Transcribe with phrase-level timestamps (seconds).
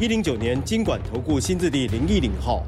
[0.00, 2.64] 一零九年金管投顾新字第零一零号。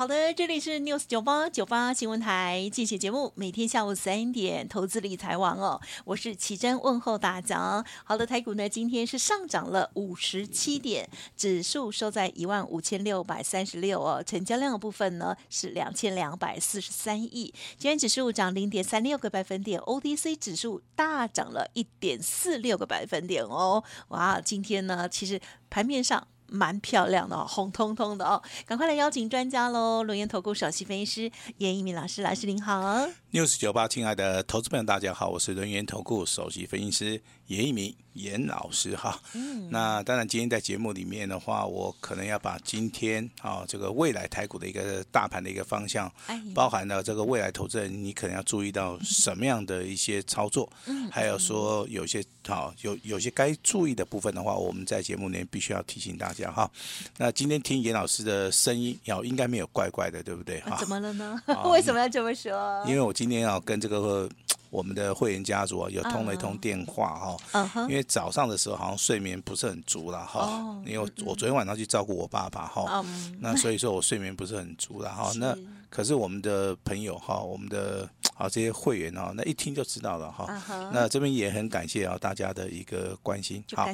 [0.00, 7.84] 好的，这里是 News 九八九八新闻台，进行节目，每天下午三点，投资理财网哦，我是奇珍问候大家。
[8.02, 25.38] 好的，台股呢今天是上涨了五十七点，指数收在一万五千六百三十六哦，成交量的部分呢是两千两百四十三亿，今天指数涨零点三六个百分点，OTC 指数大涨了一点四六个百分点哦，哇，今天呢其实
[25.68, 26.26] 盘面上。
[26.50, 30.02] 蛮漂亮的哦，红彤彤的哦，赶快来邀请专家喽！
[30.02, 33.08] 轮源投顾首席分析师严一鸣老师，老师您好。
[33.32, 37.94] News 九八，亲爱的投资朋友，大家好，我是轮源投顾首席分析师严一鸣。
[38.14, 46.12] 严老师哈，嗯，那当然，今天在节目里面的话，我可能要把今天啊这个未来台股的一个大盘的一个方向，
[46.52, 56.70] 包含了这个未来投资人，你可能要注意到什么样的一些操作，嗯，还有说有些好有有些该注意的部分的话，我们在节目里面必须要提醒大家哈。
[57.16, 60.60] 那今天听严老师的声音，要应该没有怪怪的，对不对？
[60.60, 61.40] 哈，怎么了呢？
[61.70, 62.84] 为什么要这么说？
[62.86, 64.28] 因为我今天要跟这个。
[64.70, 67.88] 我们的会员家族啊，有通了一通电话哈，uh huh.
[67.88, 70.86] 因为早上的时候好像睡眠不是很足了哈，uh.
[70.86, 73.34] 因为我我昨天晚上去照顾我爸爸哈，uh.
[73.40, 75.32] 那所以说我睡眠不是很足了哈。
[75.38, 78.08] 那可是我们的朋友哈，我们的
[78.40, 80.46] 啊这些会员哦，那一听就知道了哈。
[80.68, 80.90] Uh.
[80.92, 83.86] 那这边也很感谢啊大家的一个关心，好，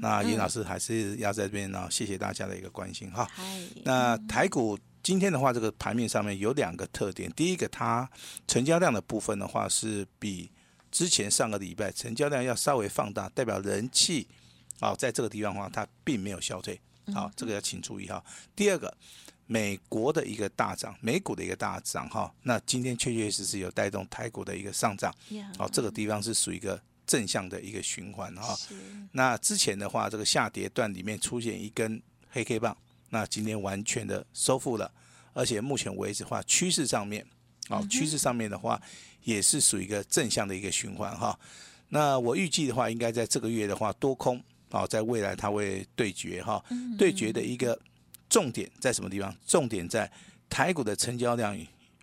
[0.00, 3.28] 那严老师还是要在这边呢，谢谢大家的一个关心哈。
[3.38, 3.68] Uh.
[3.84, 4.78] 那台股。
[5.04, 7.30] 今天的话，这个盘面上面有两个特点。
[7.32, 8.08] 第一个，它
[8.48, 10.50] 成交量的部分的话，是比
[10.90, 14.26] 之前上个礼拜成交量要稍微放大，代表人气
[14.80, 16.80] 啊，在这个地方的话，它并没有消退。
[17.12, 18.24] 好，这个要请注意哈。
[18.56, 18.96] 第二个，
[19.46, 25.14] 美国的一个大涨，美股的一个大涨哈，那今天确确实实有带动台股的一个上涨。
[25.58, 28.56] 好，这个地方是属于一个正向的一个循环哈。
[29.12, 32.76] 那之前的话，这个下跌段里面出现一根黑 K 棒。
[33.10, 34.90] 那今天完全的收复了，
[35.34, 37.24] 而且目前为止的话，趋势上面，
[37.68, 38.80] 哦，趋势上面的话，
[39.22, 41.38] 也是属于一个正向的一个循环哈。
[41.90, 46.64] 那我预计的话，应该在这个月的话，多空啊，在未来它会对决哈，
[46.98, 47.78] 对决的一个
[48.28, 49.34] 重点在什么地方？
[49.46, 50.10] 重点在
[50.48, 51.56] 台股的成交量，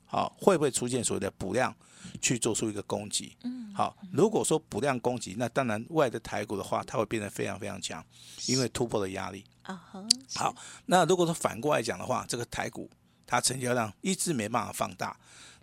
[0.06, 1.76] 好，会不会出现所谓的补量？
[2.20, 8.04] 去做出一个攻击，嗯好，如果说补量攻击，那当然外的台股的话，它会变得非常非常强，
[8.48, 9.44] 因为突破的压力。
[9.62, 9.80] 啊
[10.34, 10.54] 好，
[10.88, 12.90] 那如果说反过来讲的话，这个台股
[13.28, 15.16] 它成交量一直没办法放大，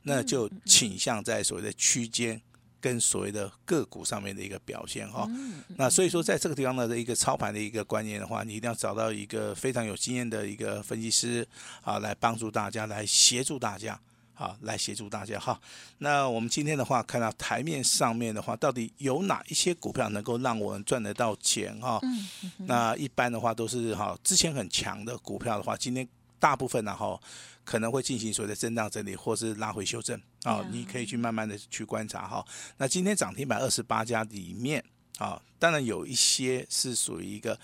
[0.05, 2.41] 那就倾向在所谓的区间
[2.81, 5.29] 跟所谓的个股上面的一个表现哈。
[5.77, 11.47] 那所以说，在这个地方呢的一个操盘的一个观念的话，你一定要找到一个非常有经验的一个分析师
[11.83, 13.99] 啊，来帮助大家，来协助大家。
[14.35, 15.61] 好，来协助大家哈。
[15.99, 21.99] 那我们今天的话，看到台面上面的话，到底有哪一些股票能够让我们赚得到钱哈？
[22.05, 27.21] 嗯嗯、那一般的话都是哈，之前很强的股票的话，今天大部分然后
[27.65, 30.61] 可能会进行所谓的震荡整理，或是拉回修正啊。
[30.63, 32.45] 嗯、你可以去慢慢的去观察哈。
[32.77, 34.85] 那今天涨停板二十八家里面
[35.19, 37.59] 啊，当然有一些是属于一个。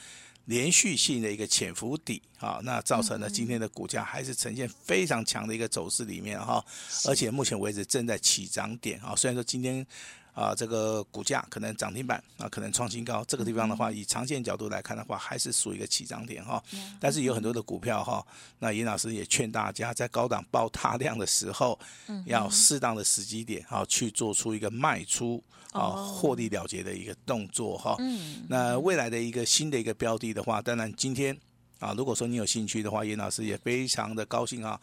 [0.46, 6.62] 连续性的一个潜伏底啊，那造成了今天的股价还是呈现非常强的一个走势里面哈，
[7.06, 9.16] 而且目前为止正在起涨点啊。
[9.16, 9.86] 虽然说今天
[10.34, 16.62] 啊这个股价可能涨停板啊可能创新高，这个地方的话以长线角度来看的话，还是属于一个起涨点哈。
[17.00, 18.26] 但是有很多的股票哈，
[18.58, 21.78] 那严老师也劝大家在高档爆大量的时候，
[22.26, 25.42] 要适当的时机点啊去做出一个卖出。
[25.74, 27.96] 啊，获利了结的一个动作哈。
[27.98, 28.44] 嗯。
[28.48, 31.36] 那未来的一个新的一个标的的话，当然今天
[31.78, 34.80] 啊，如果说你有兴趣的话，严老师也非常的高兴啊，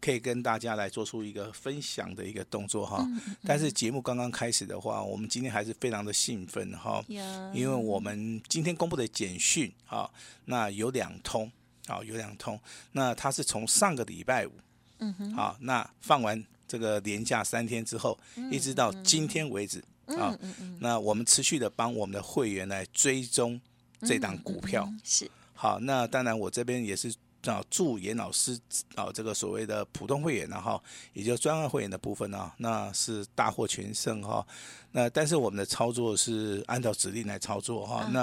[0.00, 3.04] 可以跟大家来做出一个分享的一个动作哈。
[3.08, 3.36] 嗯。
[3.44, 7.04] 但是节目刚刚开始的话，我们今天还是非常的兴奋哈。
[7.52, 10.08] 因为我们今天公布的简讯啊，
[10.44, 11.50] 那有两通
[11.86, 12.60] 啊，有两通。
[12.92, 14.52] 那它是从上个礼拜五，
[14.98, 15.32] 嗯哼。
[15.34, 18.18] 好，那放完这个连假三天之后，
[18.50, 19.82] 一直到今天为止。
[20.06, 20.38] 啊，
[20.80, 23.58] 那我们持续的帮我们的会员来追踪
[24.02, 25.78] 这档股票，是好。
[25.80, 27.14] 那当然，我这边也是
[27.46, 28.58] 啊，祝严老师
[28.94, 34.46] 啊，这个所谓的普通会员呢，哈也就专案会员的部分呢、啊，那是大获全胜哈。
[34.92, 38.08] 那但是我们的操作是按照指令来操作哈。
[38.12, 38.20] 那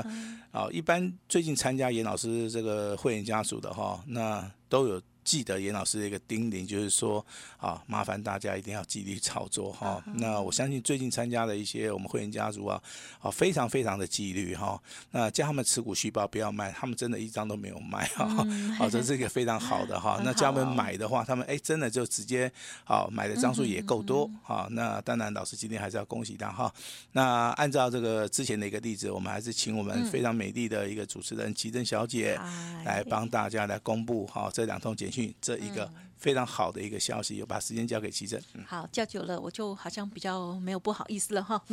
[0.51, 5.01] 啊，一般最近参加严老师这个会员家族的哈，那都有。
[5.31, 7.25] 记得严老师的一个叮咛，就是说
[7.57, 10.03] 啊，麻烦大家一定要纪律操作哈。
[10.15, 12.83] 那我相信最近参加的一些我们会员家族啊，
[13.21, 14.77] 啊，非常非常的纪律哈。
[15.09, 18.27] 那叫他们持股续报不要卖，他们真的一张都没有卖哈。
[18.77, 20.19] 好，这是一个非常好的哈。
[20.25, 22.51] 那叫他们买的话，他们哎真的就直接
[22.83, 24.67] 好买的张数也够多哈。
[24.71, 26.69] 那当然，老师今天还是要恭喜他哈。
[27.13, 32.37] 那按照这个之前的一个例子，我们还是请我们非常美丽的一个主持人奇珍小姐
[32.83, 35.91] 来帮大家来公布哈这两通简讯这一个
[36.21, 38.39] 非常好的一个消息，有把时间交给奇正。
[38.53, 41.59] 嗯、好，叫久了，我就好像比较没有不好意思了哈。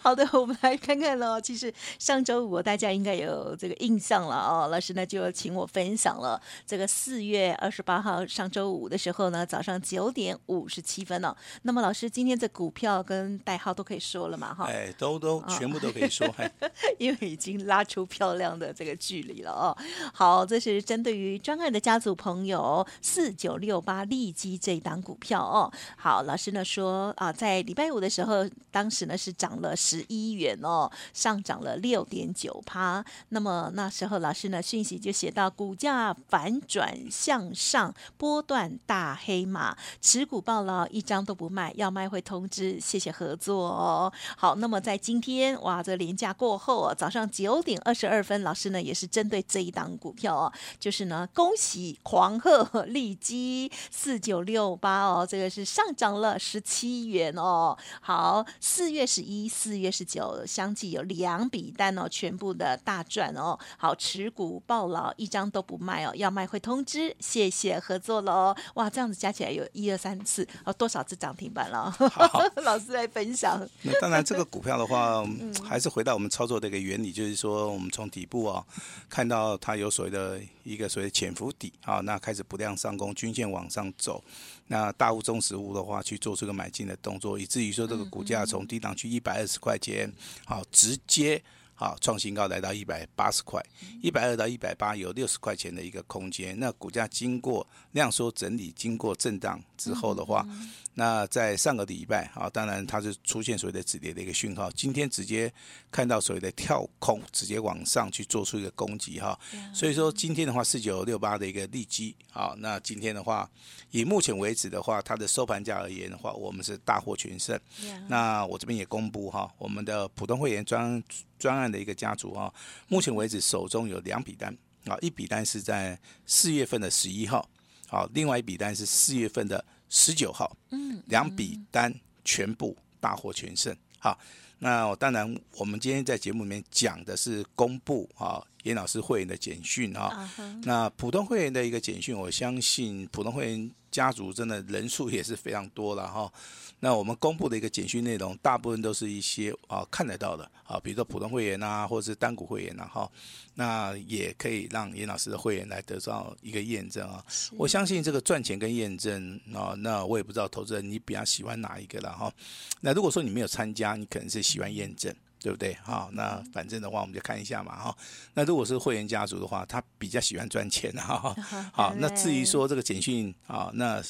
[0.00, 1.40] 好的，我们来看看喽。
[1.40, 4.68] 其实上周五大家应该有这个印象了哦。
[4.70, 11.36] 老师呢就请我分享了这个四月二十八号上周五的时候呢，早上九点五十七分哦。
[11.62, 14.54] 那么老师今天这股票跟代号都可以说了嘛？
[14.54, 16.26] 哈，哎，都都全部都可以说，
[16.98, 19.76] 因为已经拉出漂亮的这个距离了哦。
[20.14, 22.62] 好，这是针对于专案的家族朋友
[23.02, 25.72] 四九六八利基这一档股票哦。
[25.96, 29.76] 好，老师呢说啊，在礼拜五的时候，当时呢是涨了。
[29.80, 33.04] 十一元哦，上涨了六点九趴。
[33.30, 44.12] 那么那时候老师呢讯息就写到，股价反转向上，波段大黑马，持股抱牢，一张都不卖，要卖会通知，谢谢合作哦。
[44.36, 57.76] 好，那么在今天哇，这连假过后啊，早上九点二十二分，老师呢也是针对这一档股票哦，就是呢恭喜狂贺利基四九六八哦，这个是上涨了十七元哦。
[58.00, 59.80] 好，四月十一四。
[59.80, 63.58] 月十九相继有两笔单哦，全部的大赚哦。
[63.78, 66.12] 好，持股抱牢，一张都不卖哦。
[66.14, 68.56] 要卖会通知，谢谢合作了哦。
[68.74, 71.90] 哇，这样子加起来有一二三四哦，多少只涨停板了？
[71.90, 73.66] 好， 老师来分享。
[73.80, 75.24] 那当然，这个股票的话，
[75.66, 78.62] 还是回到我们操作的一个原理，就是说，我们从底部啊，
[79.08, 84.20] 看到它有所谓的一个所谓潜伏底啊，那开始不量上攻，均线往上走。
[84.66, 90.12] 那大户、中实物的话，去做出个买进的动作，以至于说这个股价从低档区一百二十块钱，
[90.44, 91.40] 好直接。
[91.80, 93.58] 好，创新高来到一百八十块，
[94.02, 96.54] 一百二到一百八有六十块钱的一个空间。
[96.60, 100.46] 那股价经过量缩整理，经过震荡之后的话，
[100.92, 104.70] 那在上个礼拜啊，当然它是出现所谓的止跌的一个讯号。
[104.72, 105.50] 今天直接
[105.90, 109.40] 看到所谓的跳空，直接往上去做出一个攻击哈。
[109.72, 113.50] 所以说今天的话，四九六八的一个利基啊，那今天的话，
[113.90, 117.58] 以目前为止的话，它的收盘价而言的话，我们是大获全胜。
[118.06, 121.02] 那我这边也公布哈，我们的普通会员专。
[121.40, 122.52] 专案的一个家族啊，
[122.86, 127.48] 目前为止手中有两笔单啊，一笔单是在四月份的十一号，
[127.88, 131.92] 好，另外一笔单是四月份的十九号，嗯，两笔单
[132.24, 134.16] 全部大获全胜，好，
[134.58, 140.30] 那当然我们今天在节目里面讲的是公布啊，严老师会员的简讯啊，
[140.64, 143.70] 那普通会员的一个简讯，我相信普通会员。
[143.90, 146.32] 家族真的人数也是非常多了哈，
[146.80, 153.10] 那我们公布的一个简讯内容，大部分都是一些啊看得到的啊，比如说普通会员啊，或者是单股会员啊哈，
[153.54, 157.24] 那也可以让严老师的会员来得到一个验证啊。
[157.56, 162.32] 我相信这个赚钱跟验证啊，那我也不知道投资人你比较喜欢哪一个了哈。
[162.80, 165.14] 那如果说你没有参加，你可能是喜欢验证。
[165.40, 165.74] 对不对？
[165.82, 167.96] 好，那反正的话，我们就看一下嘛，哈。
[168.34, 171.34] 那如果是会员家族的话，他比较喜欢赚钱，哈。
[171.72, 174.02] 好，那至于说这个简讯啊，那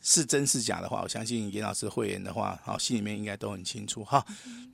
[0.00, 4.24] 是真是假的话，我相信严老师会员的话，好，心里面应该都很清楚，哈。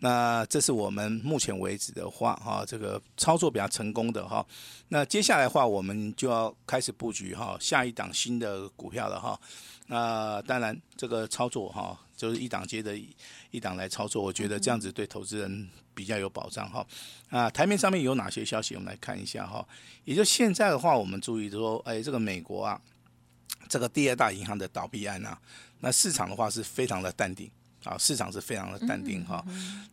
[0.00, 4.44] 那这是我们目前为止的话，哈，这个操作比较成功的哈。
[4.88, 9.40] 那接下来的话，我们就要开始布局哈，下一档新的股票了哈。
[9.86, 12.94] 那当然，这个操作哈，就是一档接着
[13.50, 15.68] 一档来操作，我觉得这样子对投资人。
[15.94, 16.86] 比较有保障哈，
[17.30, 18.74] 啊，台面上面有哪些消息？
[18.74, 19.66] 我们来看一下哈。
[20.04, 22.80] 也就现在的话，我们注意说，哎，这个美国啊，
[23.68, 25.38] 这个第二大银行的倒闭案啊，
[25.80, 27.50] 那市场的话是非常的淡定
[27.84, 29.44] 啊，市场是非常的淡定哈，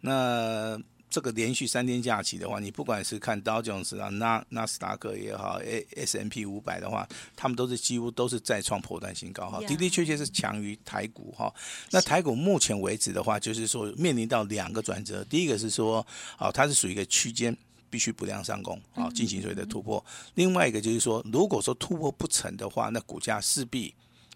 [0.01, 0.81] 那。
[1.11, 11.53] 这个连续三天假期的话，你不管是看道琼斯啊、纳纳斯达克也好，A S M P 五百的话，他们都是几乎都是再创破断新高哈，的的确确是强于台股哈。
[11.89, 16.05] 那台股目前为止的话，就是说面临到两个转折，第一个是说，
[16.37, 17.55] 啊，它是属于一个区间，
[17.89, 20.01] 必须不量上攻啊，进行所谓的突破；
[20.35, 23.93] 另外一个就是说，如果说突破不成的话，那股价势必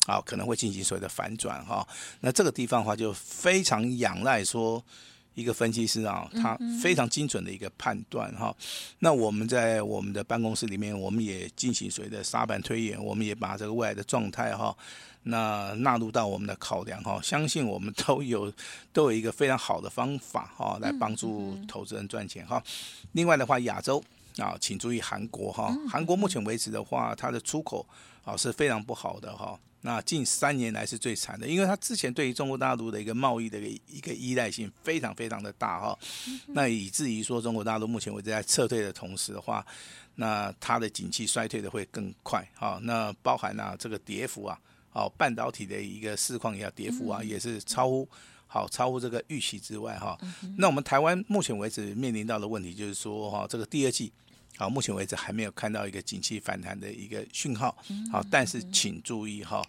[0.07, 1.87] 啊可能会进行所谓的反转哈。
[2.19, 4.83] 那这个地方的话，就非常仰赖说。
[5.35, 8.55] 一个分析师啊，他非常精准的一个判断哈。
[8.99, 14.75] 那我们在我们的办公室里面，我们也进行所谓的沙盘推演，我们也把这个未来的状态哈，
[15.23, 17.19] 那纳入到我们的考量哈。
[17.21, 18.51] 相信我们都有
[18.91, 22.63] 都有一个非常好的方法哈，来帮助投资人赚钱哈。
[23.11, 24.03] 另外的话，亚洲
[24.37, 27.87] 啊，请注意韩国哈，韩国目前为止的话，它的出口
[28.23, 29.59] 啊是非常不好的哈。
[29.81, 35.99] 那近三年来是最惨的，因为它之前对于中国大陆的一个贸易的一个一个依赖性非常非常的大哈，
[36.55, 39.63] 那以至于说中国大陆目前为止在撤退的同时的话，
[40.15, 44.59] 那它的景气衰退的会更快哈，那包含啊这个跌幅啊，
[44.91, 48.09] 哦半导体的一个市况也要跌幅啊，也是超乎
[48.47, 50.17] 好超乎这个预期之外哈，
[50.57, 54.11] 那我们台湾目前为止面临到的问题就是说哈，这个第二季。
[54.57, 57.75] 好，目前为止还没有看到一个景气反弹的一个讯号。
[58.11, 59.61] 好，但是请注意哈，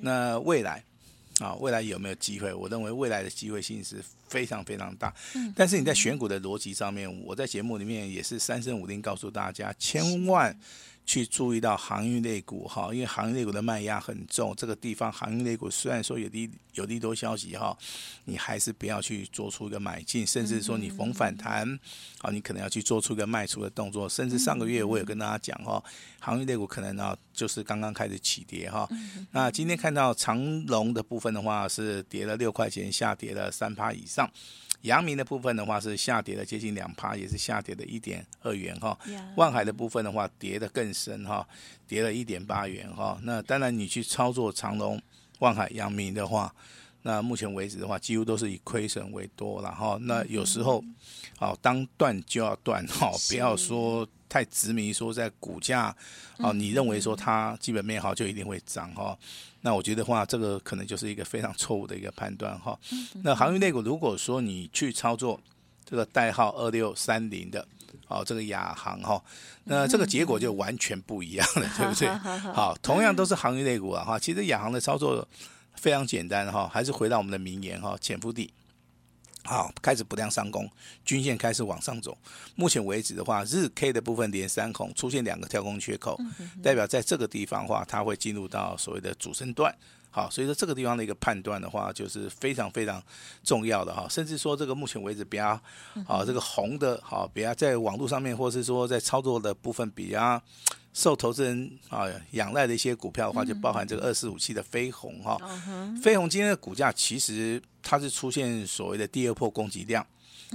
[0.00, 0.82] 那未来
[1.40, 2.52] 啊，未来有没有机会？
[2.52, 5.14] 我认为未来的机会性是非常非常大。
[5.54, 10.58] 但是你在选股的逻辑上面，我在节目里面也是三声五令告诉大家，千万。
[11.08, 17.78] 去注意到航运类股哈，因为航运类股的卖压很重，这个地方航运类股虽然说有利有利多消息哈，
[18.24, 21.78] 你还是不要去做出一个买进，甚至说你逢反弹，
[22.22, 24.08] 啊，你可能要去做出一个卖出的动作。
[24.08, 25.80] 甚至上个月我有跟大家讲哈，
[26.18, 28.88] 航运类股可能呢就是刚刚开始起跌哈。
[29.30, 34.15] 那今天看到长龙的部分的话是跌了六块钱，下跌了三趴以上。
[34.82, 38.96] 阳明的部分的话是下跌了接近两趴，也是下跌的一点二元哈。
[39.36, 41.46] 万海的部分的话跌得更深哈，
[41.88, 43.18] 跌了一点八元哈。
[43.22, 45.00] 那当然你去操作长隆、
[45.40, 46.54] 万海、阳明的话，
[47.06, 49.96] 那目前为止的话几乎都是以亏损为多然后。
[50.00, 50.82] 那有时候，
[51.38, 55.96] 好当断就要断哈，不要说太执迷说在股价，
[56.38, 59.16] 哦你认为说它基本面好就一定会涨哈。
[59.60, 62.76] 那我觉得话，这个可能就是一个非常错误的一个判断哈。
[63.22, 65.40] 那航运类股，如果说你去操作
[65.84, 67.64] 这个代号二六三零的，
[68.08, 69.22] 哦，这个亚航哈，
[69.62, 72.08] 那这个结果就完全不一样了，对不对？
[72.52, 75.26] 好，同样都是航运类股啊哈，其实亚航的操作
[75.76, 78.52] 非常简单哈，还是回到我们的名言哈，潜伏地。
[79.44, 80.68] 好，开始不量上攻，
[81.04, 82.18] 均线开始往上走。
[82.56, 86.18] 目前为止的话，日 K 的部分连三孔出现两个跳空缺口，
[86.60, 89.72] 代表在这个地方的话，它会进入到所谓的主升段。
[90.10, 93.00] 好，所以说这个地方的一个判断的话，就是非常非常
[93.44, 94.08] 重要的哈。
[94.10, 95.48] 甚至说这个目前为止比较
[96.08, 100.42] 啊，这个红的，好，比较在网络上面，或是说在操作的部分比较。
[100.96, 105.36] 受投资人啊仰赖的一些股票的话，就包含这个二四五七的飞鸿哈。
[106.02, 110.04] 飞鸿今天的股价其实它是出现所谓的第二波攻击量，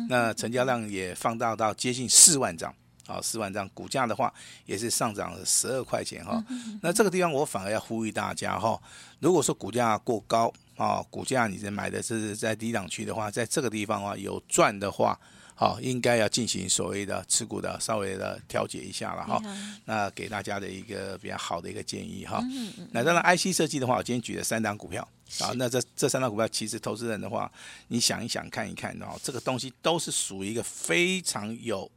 [0.09, 2.73] 那成交量也放大到接近四万张
[3.05, 4.33] 啊，四万张，股价的话
[4.65, 6.43] 也是上涨了十二块钱哈。
[6.81, 8.81] 那这个地方我反而要呼吁大家哈，
[9.19, 15.19] 如果说股价过高啊，股价你在买的是在低档区的话，在这个地方啊有赚的话。
[15.61, 19.39] 好，应该要进行所谓的持股的稍微的调节一下了哈。
[19.85, 22.43] 那给大家的一个比较好的一个建议哈。
[22.89, 25.07] 那当然，IC 设计的话，我今天举了三档股票
[25.39, 25.53] 啊。
[25.57, 27.51] 那这这三档股票，其实投资人的话，
[27.89, 31.87] 你想一想看一看哦，这个东西都是属于一个非常有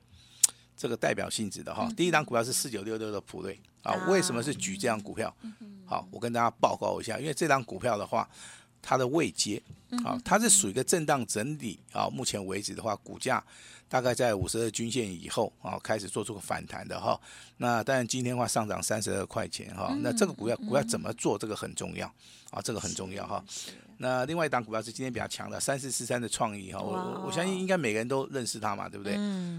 [0.77, 1.91] 这个代表性质的哈。
[1.97, 3.95] 第一档股票是四九六六的普瑞啊。
[4.09, 5.35] 为什么是举这档股票？
[5.87, 8.29] 好，我跟大家报告一下，因为这档股票的话。
[8.87, 9.61] 它的位阶，
[10.05, 12.07] 啊，它是属于一个震荡整理啊。
[12.11, 13.43] 目前为止的话，股价
[13.89, 17.19] 大概在五十二均线以后啊，开始做出个反弹的哈。
[17.57, 19.97] 那当然今天的话上涨三十二块钱哈。
[20.01, 21.39] 那这个股票股票怎么做？
[21.39, 22.07] 这个很重要
[22.51, 23.43] 啊，这个很重要哈。
[23.99, 26.81] 那另外一档股票是今天比较强的三四四三的创意哈。
[26.81, 29.15] 我我相信应该每个人都认识它嘛，对不对？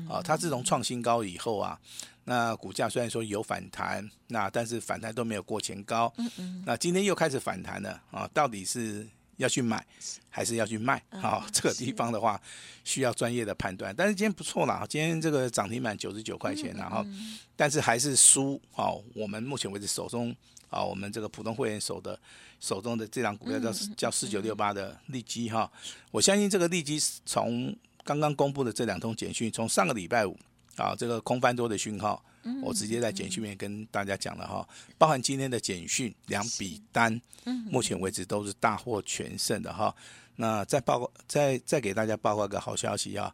[0.10, 1.80] 啊，它自从创新高以后啊，
[2.24, 6.14] 那股价虽然说有反弹，那但是反弹都没有过前高。
[6.66, 9.08] 那今天又开始反弹了啊，到底是？
[9.38, 9.86] 要去买
[10.30, 11.04] 还是要去卖？
[11.22, 12.42] 好、哦，这个地方的话
[12.86, 13.94] 需要专业的判断。
[13.94, 17.06] 但是今天不错啦，今天这个涨停板九十九块钱，然后
[17.54, 18.58] 但是还是输。
[18.72, 20.34] 好、哦，我们目前为止手中
[20.76, 22.20] 啊、哦，我们这个普通会员手的
[22.60, 25.72] 手中的这档股票叫叫四九六八的利基哈。
[26.12, 30.38] 我相信这个利基从刚刚公布的这两通简讯，从上个礼拜五
[30.76, 32.24] 啊，这个空翻多的讯号。
[32.62, 34.68] 我直接在简讯里面跟大家讲了哈，
[35.00, 37.20] 包含今天的简讯两笔单，
[37.72, 39.92] 目前为止都是大获全胜的哈。
[40.36, 43.34] 那再报告，再再给大家报告个好消息啊。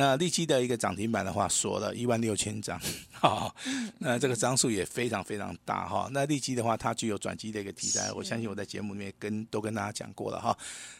[0.00, 3.52] 那利基的一个涨停板的话，锁了一万六千张， 好，
[3.98, 6.08] 那这个张数也非常非常大哈。
[6.12, 10.56] 那利基的话，它具有转机的一个题材，我相信我在节目里面跟都跟大家讲过了哈。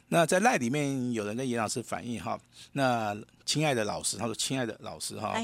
[0.09, 2.37] 那在赖里面有人跟严老师反映哈，
[2.73, 3.17] 那
[3.49, 5.35] 亲爱的老师，他说亲爱的老师哈，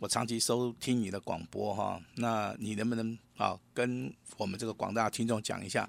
[0.00, 5.86] 我长期收听你的广播哈，那你能不能啊跟我们这个广大听众讲一下，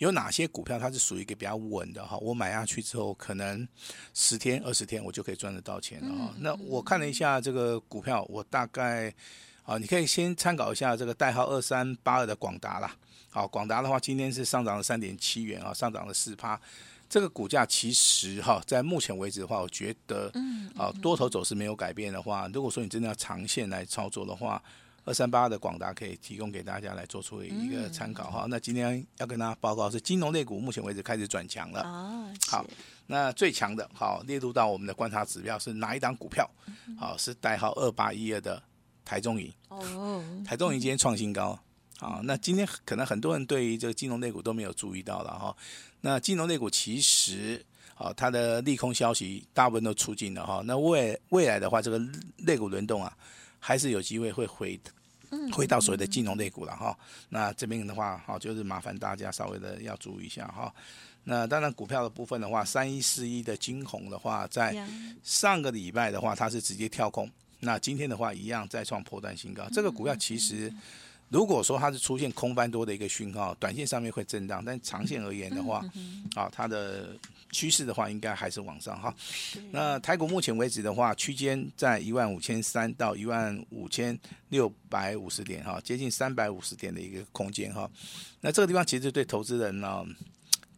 [0.00, 2.18] 有哪些股票它是属于一个比较稳的哈？
[2.18, 3.66] 我买下去之后，可能
[4.12, 6.34] 十天二十天我就可以赚得到钱了哈。
[6.40, 9.10] 那我看了一下这个股票，我大概。
[9.64, 12.90] 啊，你可以先参考一下这个代号二三八二的广达啦。
[13.28, 16.58] 好，广达的话，今天是上涨了三点七元啊，上涨了四趴。
[17.08, 20.30] 这个股价其实哈，在目前为止的话，我觉得，
[20.76, 24.62] 啊，多头走势没有改变的话，如果说你真的要长线来操作的话，
[25.04, 28.46] 二三八的广达可以提供给大家来做出一个参考哈。
[28.48, 31.82] 那今天要跟大家报告是金融类股，目前为止开始转强了。
[31.82, 32.66] 哦，好，
[33.06, 36.48] 那最强的，好列入到我们的观察指标是哪一档股票？
[36.98, 38.62] 好，是代号二八一二的。
[39.08, 41.58] 台中银哦，台中银今天创新高
[41.98, 42.20] 啊！
[42.24, 45.56] 那今天可能很多人对于这个金融类股都没有注意到了哈。
[46.00, 47.64] 那金融类股其实
[47.94, 50.62] 啊，它的利空消息大部分都出尽了哈。
[50.64, 52.00] 那未未来的话，这个
[52.38, 53.16] 类股轮动啊，
[53.58, 54.80] 还是有机会会回
[55.52, 56.96] 回到所谓的金融类股了哈。
[57.28, 60.72] 那这边的话，好，就是麻烦大家稍微的要注意一下哈。
[61.24, 64.74] 那当然，股票的部分的话，三一四一的金红的话，在
[65.22, 67.30] 上个礼拜的话，它是直接跳空。
[67.60, 69.68] 那今天的话，一样再创破断新高。
[69.70, 70.72] 这个股票其实，
[71.30, 75.84] 如果说它是出现空翻多的一个讯号，短线上面会震荡，但长线而言的话，
[76.34, 77.10] 啊，它的
[77.50, 79.14] 趋势的话，应该还是往上哈。
[79.70, 84.18] 那台股目前为止的话，区间在一万五千三到一万五千
[84.48, 87.90] 六百五十点哈，接近三百五十点的一个空间哈。
[88.40, 90.04] 那这个地方其实对投资人呢，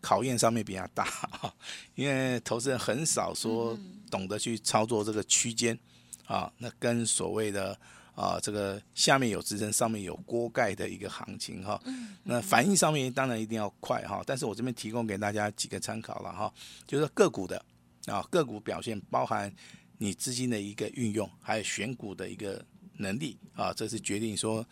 [0.00, 1.54] 考验上面比较大哈，
[1.94, 3.78] 因为投资人很少说
[4.10, 5.78] 懂得去操作这个区间。
[6.26, 7.76] 啊，那跟所谓的
[8.20, 11.80] 啊，这个下面有支撑，上面有锅盖的一个行情哈，
[12.24, 16.52] 那反应上面当然一定要快哈，但是我这边提供给大家几个参考了哈，
[16.86, 17.64] 就是个股的
[18.04, 19.50] 啊，个股表现包含
[19.96, 22.62] 你资金的一个运用，还有选股的一个
[22.98, 24.62] 能力啊，这是决定说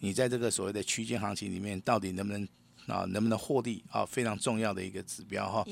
[0.00, 2.48] 你在这个所谓的区间行情里面到底能不能
[2.88, 5.64] 啊，能不能获利啊，非常重要的一个指标哈。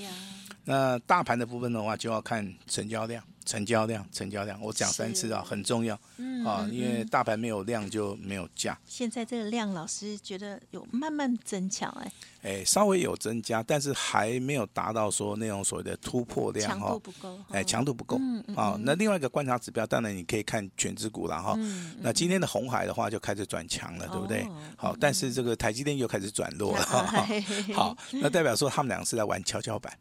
[0.65, 3.23] 那大盘的部分的话，就要看成交量。
[3.47, 8.79] 成交量，成交量，我讲三次啊，很重要，嗯啊，因为大盘没有量就没有价。
[8.87, 12.11] 现在这个量，老师觉得有慢慢增强哎。
[12.41, 16.87] 哎，稍微有增加，但是还没有达到说那种所谓的突破量哈。
[16.87, 17.39] 强度不够。
[17.51, 18.17] 哎，强度不够。
[18.19, 18.57] 嗯嗯。
[18.57, 21.53] 啊，那另外一个观察指标，当然你可以看权值股了哈。
[21.59, 21.95] 嗯。
[22.01, 24.47] 那今天的红海的话就开始转强了，对不对？
[24.75, 26.87] 好，但是这个台积电又开始转弱了。
[27.77, 29.95] 好，那代表说他们两个是在玩跷跷板。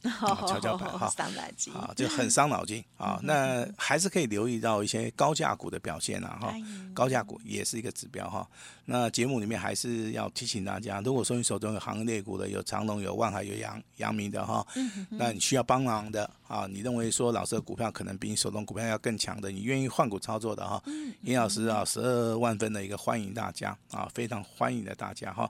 [0.47, 1.09] 跷跷板 哈。
[1.15, 1.73] 伤脑筋。
[1.73, 3.19] 啊，就很伤脑筋啊。
[3.23, 6.53] 那还是可以留意到一些高价股的表现啊哈。
[6.93, 8.47] 高价股也是一个指标哈。
[8.85, 14.65] 那节目里面还是要提醒大家，如果说你手中有行业类股的，有长隆、有万海、有阳阳明的哈，
[15.09, 20.83] 那你需要帮忙的啊，你认为说老师的股票可能比你手中股票要更强的，你愿意换股操作的哈，
[21.21, 25.49] 严老师啊，十二万分的一个欢迎大家啊，非常欢迎的大家哈。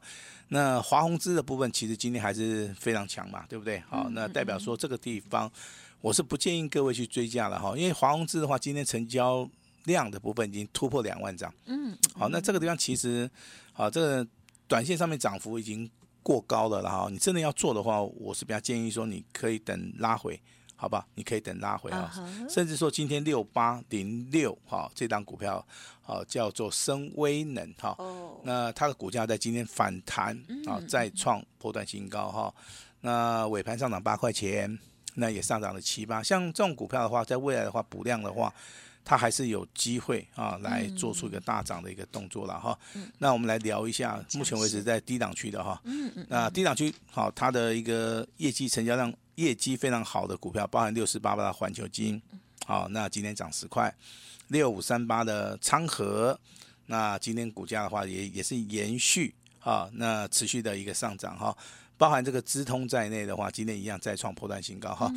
[0.50, 3.82] 那华宏资的部分其实今天还是非常强嘛，对不对？
[3.90, 5.52] 好，那代表说这个地方
[6.02, 9.50] 我是不建议各位去追加了哈，因为华宏资的话今天成交。
[9.86, 13.30] 量的部分已经突破两万张，嗯，好，那这个地方其实，
[13.74, 14.26] 好，这个
[14.66, 20.42] 短线上面涨幅已经过高了了哈，你真的要做的话，我是比较建议说，你可以等拉回，
[20.78, 21.06] 好吧？
[21.16, 22.50] 你可以等拉回啊，uh huh.
[22.50, 25.68] 甚至说今天六八零六哈，这档股票，
[26.02, 28.40] 好，叫做深威能哈，oh.
[28.46, 30.34] 那它的股价在今天反弹
[30.66, 32.56] 啊，再创波段新高哈，
[33.04, 34.80] 那尾盘上涨八块钱，
[35.14, 38.52] 那也上涨了七八，像这种股票的话，在未来的话补量的话。
[39.06, 42.80] 它还是有机会啊，来做出一个大涨的一个动作了哈。
[42.96, 45.78] 嗯、那我们来聊一下，目前为止在低档区的哈。
[45.84, 46.26] 嗯嗯。
[46.30, 52.22] 那低档区好，它的一个业绩成交量业绩非常好的股票，包含六四八八的环球金，
[52.66, 53.94] 好，那今天涨十块。
[54.48, 56.40] 六五三八的昌河，
[56.86, 61.54] 那今天股价的话也也是延续啊，那持续的一个上涨哈。
[61.98, 65.12] 包含这个资通在内的话，今天一样再创破断新高哈。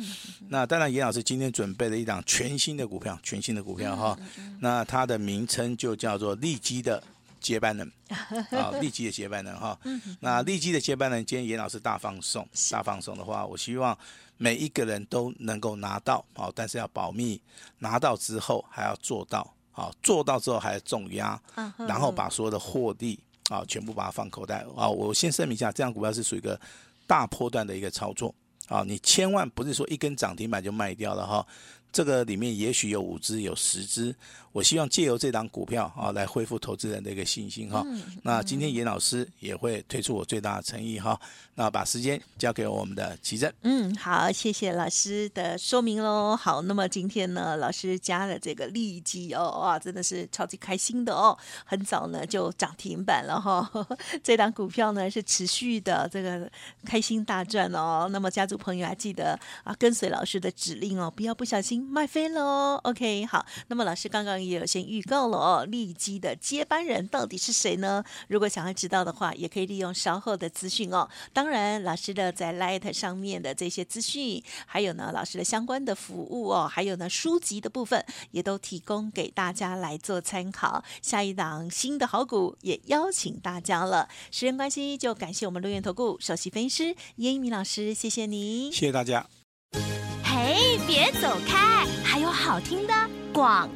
[0.49, 4.17] 那当然，严老师今天准备了一档全新的股票， 全新的股票哈。
[4.59, 7.03] 那它的名称就叫做利基的
[7.41, 7.91] 接班人
[8.51, 9.77] 啊，利基的接班人哈。
[10.19, 13.97] 那利基的接班人，今天严老师大放送，大放送的话，我希望
[14.37, 17.41] 每一个人都能够拿到啊，但是要保密，
[17.79, 23.19] 拿到之后还要做到啊，做到之后还要重压，嗯、然后把所有的获利。
[23.49, 24.89] 啊，全部把它放口袋啊！
[24.89, 26.59] 我先声明一下，这样股票是属于一个
[27.05, 28.33] 大波段的一个操作
[28.67, 28.83] 啊！
[28.85, 31.47] 你千万不是说一根涨停板就卖掉了哈，
[31.91, 34.15] 这个里面也许有五只，有十只。
[34.53, 37.83] 我希望借由这档股票啊，来恢复投资人的一个信心哈。
[37.85, 41.19] 嗯、那今天严老师也会推出我最大的诚意哈。
[41.53, 43.51] 那把时间交给我们的奇正。
[43.61, 46.35] 嗯，好，谢谢老师的说明喽。
[46.35, 51.37] 好，那么今天呢，老师加了这个利基哦，哇，真的是超级开心的哦。
[51.63, 53.69] 很早呢就涨停板了哈。
[54.23, 56.49] 这档股票呢是持续的这个
[56.83, 58.07] 开心大赚哦。
[58.11, 62.79] 那么家族朋友还记得啊，跟随老师的指令哦，不要不小心卖飞了哦。
[62.83, 64.37] OK，好，那么老师刚刚。
[64.37, 68.03] 也有先预告了哦，利基的接班人到底是谁呢？
[68.27, 71.09] 如果想要知道的话，也可以利用稍后的资讯哦。
[71.33, 80.83] 当然，老师的在 Light 上面的这些资讯，还有呢，老师的相关的服务哦，还有呢，书籍的部分也都提供给大家来做参考。
[81.01, 84.07] 下一档新的好股也邀请大家了。
[84.31, 89.27] 时间关系，就感谢我们陆源投顾首席分析师严一鸣老师，谢谢你，谢谢大家。
[90.87, 92.93] 别走开，还有好听的
[93.33, 93.69] 广。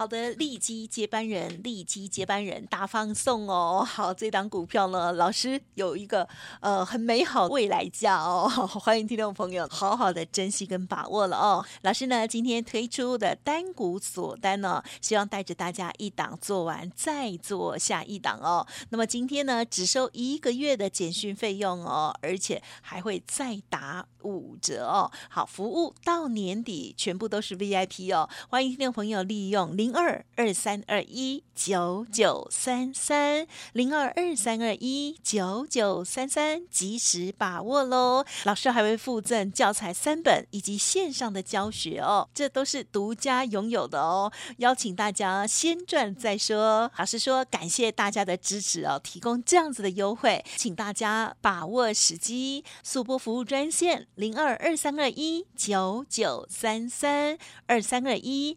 [0.00, 3.86] 好的，利基接班人，利基接班人大放送哦。
[3.86, 6.26] 好，这档股票呢，老师有一个
[6.60, 8.48] 呃很美好未来价哦，
[8.80, 11.62] 欢迎听众朋友好好的珍惜跟把握了哦。
[11.82, 18.66] 老师呢今天推出的单股锁单呢，希望带着大家一档做完再做下一档哦。
[18.88, 25.12] 那么今天呢只收一个月的简讯费用哦，而且还会再打五折哦。
[25.28, 29.89] 好，服务到年底全部都是 VIP 哦，欢迎听众朋友利用零。
[29.90, 38.24] 零二二三二一九九三三零二二三二一九九三三，及时把握喽！
[38.44, 44.32] 老师还会附赠教材三本以及线上的教学哦，这都是独家拥有的哦。
[44.58, 46.88] 邀请大家先赚再说。
[46.96, 58.56] 老师说感谢大家的支持哦，提供这样子的优惠，请大家把握时机，速拨服务专线零二二三二一九九三三二三二一。